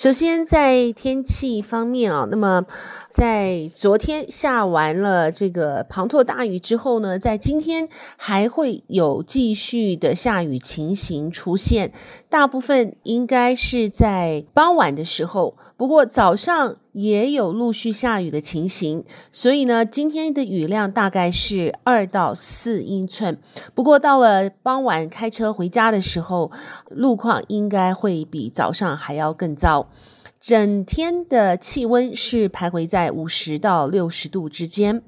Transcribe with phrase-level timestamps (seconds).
[0.00, 2.64] 首先，在天气方面啊，那么
[3.10, 11.92] 在昨天下完了这个滂沱大雨之后呢，在今天还会有继续的下雨情形出现，
[12.30, 23.38] 大部分应该是在傍晚的时候，不过早上也有陆续下雨的情形，所以呢，今天的雨量大概是二到四英寸。
[23.74, 26.50] 不过到了傍晚开车回家的时候，
[26.88, 29.89] 路况应该会比早上还要更糟。
[30.40, 35.02] 整天的气温是徘徊在五十到六十度之间。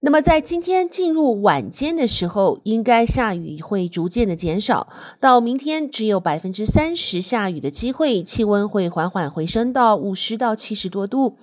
[0.00, 4.86] 那么在今天进入晚间的时候，应该下雨会逐渐的减少，
[5.18, 11.36] 到明天只有百分之三十下雨的机会，气温会缓缓回升到五十到七十多度。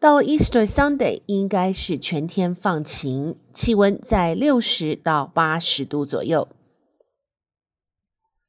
[0.00, 6.48] 到 Easter Sunday，应该是全天放晴，气温在六十到八十度左右。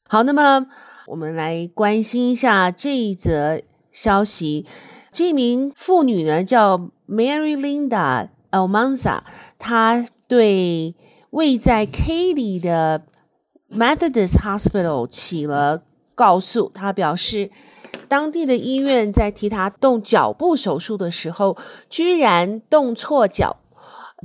[0.07, 0.65] 好，那么。
[1.07, 4.65] 我们来关心一下这一则消息。
[5.11, 9.21] 这名妇女呢叫 Mary Linda Almanza，
[9.57, 10.95] 她对
[11.31, 13.03] 位在 Katy 的
[13.69, 15.83] Methodist Hospital 起了
[16.15, 16.71] 告诉。
[16.73, 17.49] 她表示，
[18.07, 21.57] 当地的医院在替她动脚部手术的时候，
[21.89, 23.57] 居然动错脚。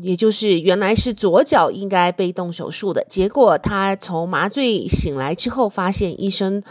[0.03, 6.63] 也就是原来是左脚应该被动手术的，结果他从麻醉醒来之后，发现医生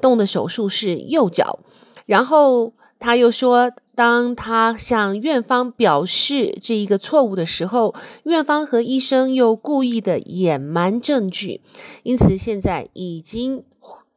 [0.00, 1.58] 动的手术是右脚。
[2.06, 11.60] 然后他又说，当他向院方表示这一个错误的时候，院方和医生又故意的隐瞒证据，
[12.02, 13.62] 因此现在已经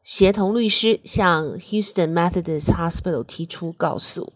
[0.03, 4.33] 协同律师向 Houston Methodist Hospital 提出告诉。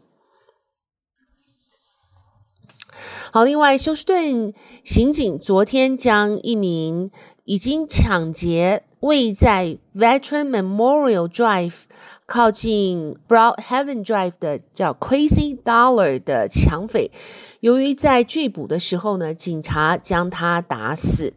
[3.31, 4.53] 好，另外，休斯顿
[4.84, 7.12] 刑警昨天将一名
[7.45, 11.81] 已经抢劫位在 Veteran Memorial Drive
[12.25, 17.11] 靠近 Broadhaven Drive 的叫 Crazy Dollar 的抢匪，
[17.59, 21.34] 由于在拒捕的时候呢，警察将他打死，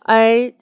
[0.00, 0.52] 而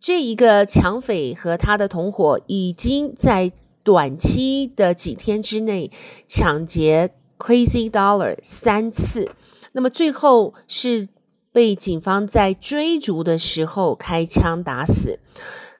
[0.00, 5.90] 这一个抢匪和他的同伙已经在短期的几天之内
[6.26, 9.30] 抢劫 Crazy Dollar 三次。
[9.76, 11.06] 那么最后是
[11.52, 15.20] 被警方在追逐的时候开枪打死。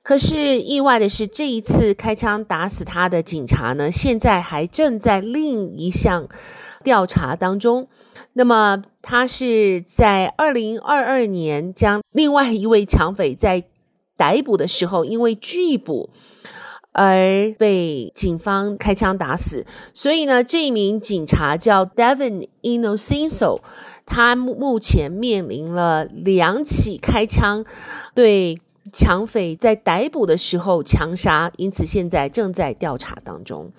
[0.02, 6.28] 可是意外的是，这一次开枪打死他的警察呢，现在还正在另一项
[6.84, 7.88] 调查当中。
[8.34, 13.64] 那么他是在二零二二年将另外一位抢匪在
[14.18, 16.10] 逮捕的时候，因为拒捕
[16.98, 23.60] 而被警方开枪打死，所以呢，这一名警察叫 Devin Inocencio，
[24.06, 27.62] 他目前面临了两起开枪
[28.14, 28.58] 对
[28.90, 33.70] 抢匪在逮捕的时候枪杀，因此现在正在调查当中。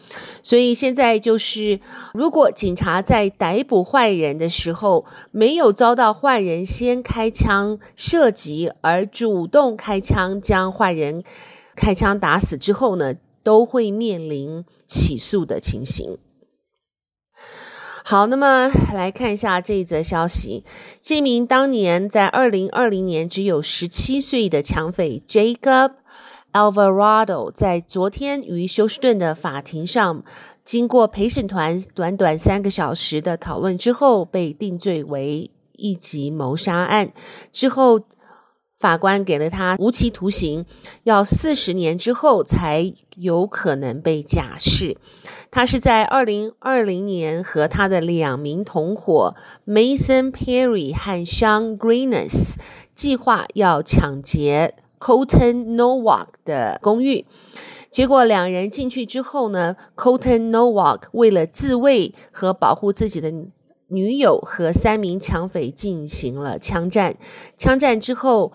[0.43, 1.79] 所以现在就是，
[2.13, 11.23] 如果警察在逮捕坏人的时候没有遭到坏人先开枪射击，而主动开枪将坏人。
[11.77, 16.17] 开枪打死之后呢，都会面临起诉的情形。
[18.03, 20.63] 好，那么来看一下这一则消息：
[21.01, 25.91] 这名当年在二零二零年只有十七岁的抢匪 Jacob
[26.51, 30.23] Alvarado，在昨天于休斯顿的法庭上，
[30.65, 37.13] 经过陪审团短短三个小时的讨论之后，被定罪为一级谋杀案
[37.51, 38.01] 之后。
[38.79, 40.65] 法官给了他无期徒刑，
[41.03, 44.97] 要四十年之后才有可能被假释。
[45.49, 49.35] 他是在二零二零年和他的两名同伙
[49.65, 52.53] Mason Perry 和 Sean Greeness
[52.93, 57.25] 计划要抢劫 Colton Nowak 的公寓，
[57.89, 63.33] 结果两人进去之后呢，Colton Nowak 为了自卫和保护自己的。
[63.89, 67.15] 女友和三名抢匪进行了枪战，
[67.57, 68.51] 枪战之后，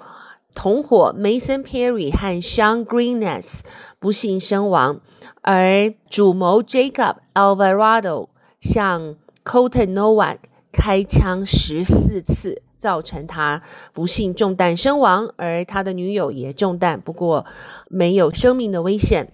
[0.55, 3.61] 同伙 Mason Perry 和 Sean Greenness
[3.99, 5.01] 不幸身亡，
[5.41, 8.29] 而主谋 Jacob Alvarado
[8.61, 10.39] 向 Colton Nowak
[10.71, 13.63] 开枪十四次，造成他
[13.95, 17.47] 不幸中弹身亡，而他的女友也中弹，不过
[17.89, 19.33] 没有生命的危险。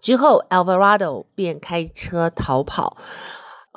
[0.00, 2.96] 之后，Alvarado 便开车逃跑。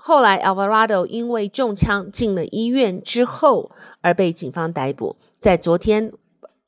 [0.07, 3.71] 后来 Alvarado 因为中枪进了医院之后
[4.01, 6.13] 而被警方逮捕，在昨天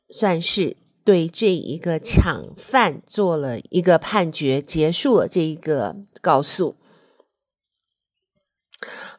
[0.10, 6.78] 算是对这一个抢犯做了一个判决，结束了这一个告诉。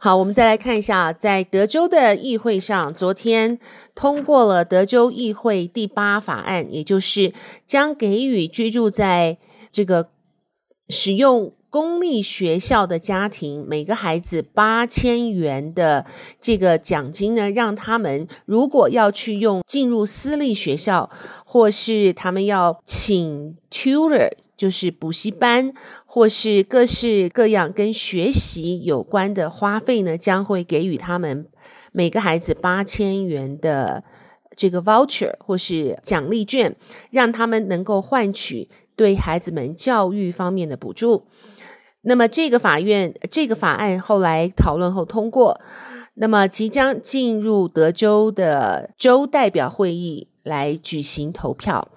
[0.01, 3.61] 好，我们再来看一下，在德州的议会上，昨天
[3.95, 7.33] 通过了德州议会第八法案，也就是
[7.65, 9.39] 将给予居住在
[9.71, 10.11] 这个
[10.89, 11.53] 使用。
[11.71, 16.07] 公立学校的家庭每个孩子八千元的
[16.41, 21.11] 这个奖金呢，让他们如果要去用进入私立学校，
[21.45, 25.75] 或是他们要请 tutor，就是补习班，
[26.07, 31.47] 或是各式各样跟学习有关的花费呢，将会给予他们
[31.93, 34.03] 每个孩子八千元的
[34.57, 36.75] 这个 voucher 或是奖励券，
[37.11, 41.25] 让他们能够换取对孩子们教育方面的补助。
[42.09, 45.61] 那么这个法院这个法案后来讨论后通过，
[46.15, 51.89] 那么即将进入德州的州代表会议来举行投票。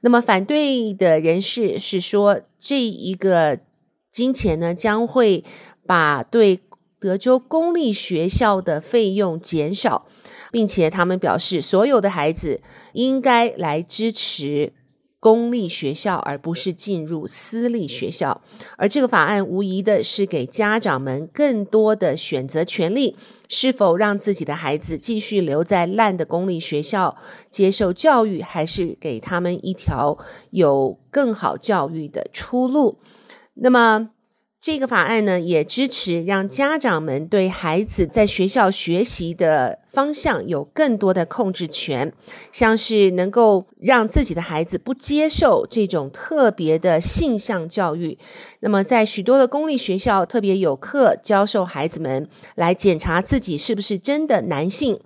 [0.00, 3.60] 那么反对的人士是说，这一个
[4.10, 5.44] 金钱呢，将会
[5.86, 6.60] 把对
[6.98, 10.06] 德州公立学校的费用减少，
[10.50, 12.62] 并且他们表示，所有的孩子
[12.94, 14.72] 应该来支持。
[15.20, 18.40] 公立学校，而不是进入私立学校，
[18.78, 23.14] 而这个法案无疑的是给家长们更多的选择权利，
[23.46, 27.16] 是否让自己的孩子继续留在烂的公立学校
[27.50, 30.18] 接受教育，还是给他们一条
[30.50, 32.98] 有更好教育的出路？
[33.54, 34.10] 那么。
[34.60, 42.12] 这个法案呢，也支持让家长们对孩子在学校学习的方向有更多的控制权，
[42.52, 48.18] 像是能够让自己的孩子不接受这种特别的性向教育。
[48.60, 55.00] 那么，在许多的公立学校，特别有课教授孩子们来检查自己是不是真的男性，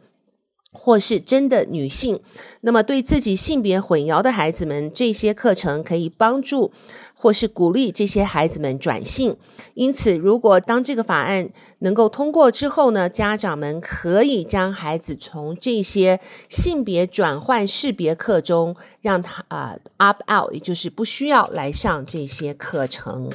[0.74, 2.20] 或是真的女性。
[2.60, 6.72] 那么，对自己性别混淆的孩子们，这些课程可以帮助。
[7.16, 9.34] 或是鼓励这些孩子们转性，
[9.72, 11.48] 因此，如果当这个法案
[11.78, 23.32] 能够通过之后呢，家长们可以将孩子从这些性别转换识别课中让他啊、up out，也就是不需要来上这些课程。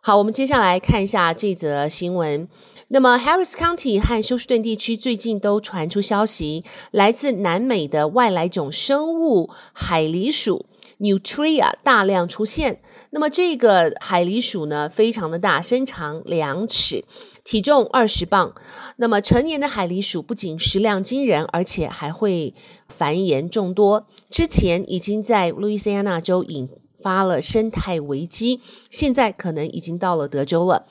[0.00, 2.48] 好，我们接下来看一下这则新闻。
[2.88, 10.66] 那么，Harris County 和休斯顿地区最近都传出消息，来自南美的外来种生物海狸鼠。
[10.98, 12.80] Nutria 大量出现，
[13.10, 17.04] 那么这个海狸鼠呢，非常的大，身长两尺，
[17.44, 18.54] 体重二十磅。
[18.96, 22.54] 那么成年的海狸鼠不仅食量惊人，而且还会
[22.88, 24.06] 繁衍众多。
[24.30, 26.66] 之前已经在路易斯安那州引
[27.02, 30.86] 发了生态危机，现在可能已经到了德州了。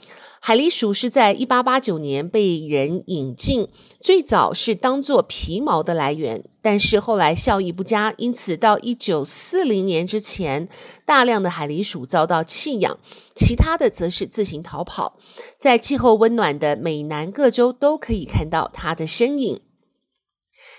[0.47, 3.68] 海狸鼠是在一八八九年被人引进，
[4.00, 10.69] 最早是当做皮毛的来源，但是后来效益不佳，因此到一九四零年之前，
[11.03, 13.00] 大量的海狸鼠遭到弃养，
[13.33, 15.18] 其他的则是自行逃跑。
[15.57, 19.62] 在气候温暖的美南各州都可以看到它的身影。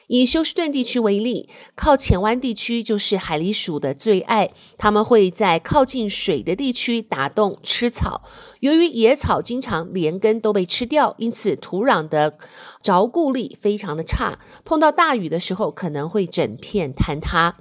[0.08, 4.50] 以休斯顿地区为例，靠浅湾地区就是海狸鼠的最爱。
[4.78, 8.22] 它们会在靠近水的地区打洞吃草。
[8.60, 12.38] 由于野草经常连根都被吃掉，因此土壤的
[12.80, 14.38] 着固力非常的差。
[14.64, 17.56] 碰到大雨的时候，可能会整片坍塌。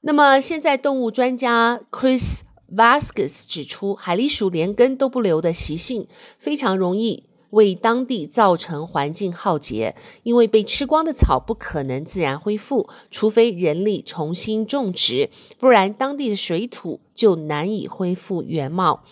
[0.00, 2.40] 那么，现在动物专家 Chris
[2.74, 7.24] Vasquez 指出，海狸鼠连根都不留的习性非常容易。
[7.54, 19.04] 为当地造成环境浩劫，因为被吃光的草不可能自然恢复，除非人力重新种植，不然当地的水土就难以恢复原貌。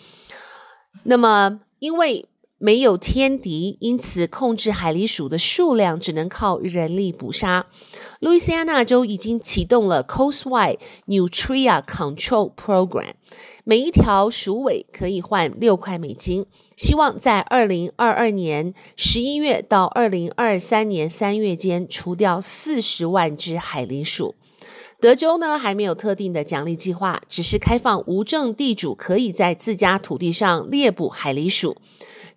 [1.03, 7.65] 那么，因为没有天敌，因此控制海狸鼠的数量只能靠人力捕杀。
[8.21, 13.15] 路易斯安那州已经启动了 Coastwide Nutria Control Program，
[13.65, 16.45] 每一条鼠尾可以换六块美金。
[16.75, 24.35] 希望在二零二二年十一月到二零二三年三月间除掉四十万只海狸鼠。
[24.99, 31.75] 德州呢，还没有特定的奖励计划，只是开放无证地主可以在自家土地上猎捕海狸鼠。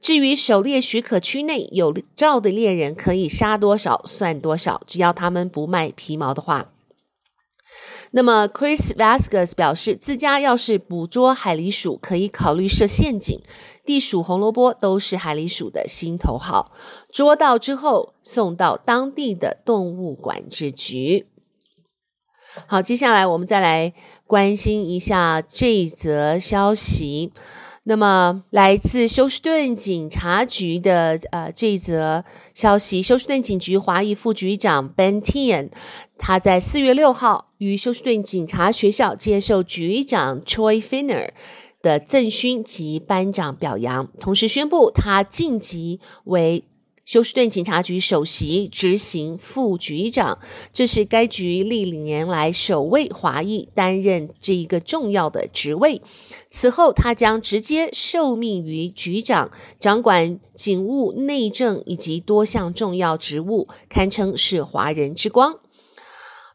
[0.00, 6.70] 至于狩猎许可区内有照的猎人可以杀多少算多少，只要他们不卖皮毛的话。
[8.12, 13.40] 那么，Chris Vasquez 表示，自家要是捕捉海狸鼠，可以考虑设陷阱。
[13.84, 16.72] 地鼠、红萝卜都是海狸鼠的心头好，
[17.12, 21.26] 捉到之后送到当地的动物管制局。
[22.66, 23.92] 好，接下来我们再来
[24.26, 27.32] 关心一下这则消息。
[27.88, 35.70] 那么，来自休斯顿警察局的呃这则消息，休斯顿警局华裔副局长 Ben Tian，
[36.18, 41.28] 他在四月六号于休斯顿警察学校接受局长 Troy Finner
[41.80, 46.64] 的赠勋及班长表扬，同时宣布他晋级为
[47.06, 50.40] 休斯顿警察局首席执行副局长，
[50.72, 56.02] 这是该局历年来首位华裔担任这一个重要的职位。
[56.50, 65.60] 此后，他将直接受命于局长，掌管警务、内政以及多项重要职务，堪称是华人之光。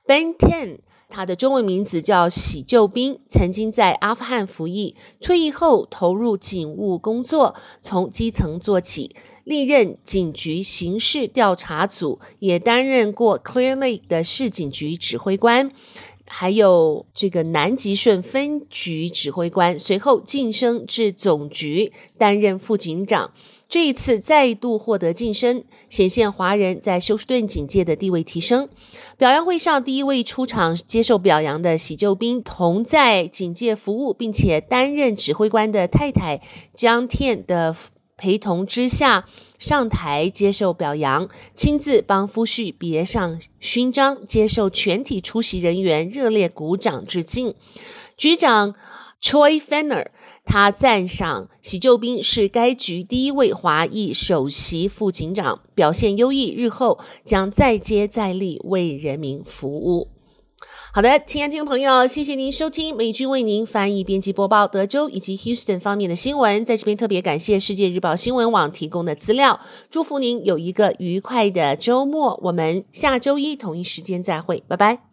[0.06, 0.80] Ben Tan
[1.12, 9.14] 他的中文名字叫喜救兵，曾经在阿富汗服役，退役后投入警务工作，从基层做起。
[9.44, 15.72] 历任警局刑事调查组，也担任过 Clear Lake 的市警局指挥官，
[16.28, 19.78] 还有这个南吉顺分局指挥官。
[19.78, 23.32] 随后晋升至总局，担任副警长。
[23.72, 28.68] 这一次再度获得晋升，显现华人在休斯顿警界的地位提升。
[29.18, 36.42] 表扬会上，第一位出场接受表扬的喜救兵，同在警界服务并且担任指挥官的太太
[36.76, 37.74] 江天的。
[38.18, 39.26] 陪同之下
[39.58, 47.56] 上台接受表扬，亲自帮夫婿别上勋章，接受全体出席人员热烈鼓掌致敬。
[48.16, 48.76] 局长
[49.24, 50.10] Troy Fenner
[50.44, 60.10] 他赞赏喜救兵是该局第一位华裔首席副警长，表现优异，日后将再接再厉，为人民服务。
[60.94, 66.66] 好的，亲爱的听众朋友，谢谢您收听美君为您翻译、编辑、播报德州以及 Houston 方面的新闻。
[66.66, 72.38] 在这边特别感谢世界日报新闻网提供的资料，祝福您有一个愉快的周末。
[72.44, 75.11] 我们下周一同一时间再会，拜拜。